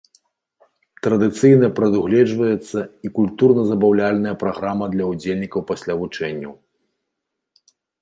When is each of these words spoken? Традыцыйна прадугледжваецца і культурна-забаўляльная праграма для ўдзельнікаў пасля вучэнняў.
Традыцыйна 1.07 1.67
прадугледжваецца 1.79 2.79
і 3.09 3.13
культурна-забаўляльная 3.19 4.35
праграма 4.47 4.85
для 4.97 5.05
ўдзельнікаў 5.13 5.61
пасля 5.73 5.93
вучэнняў. 6.05 6.53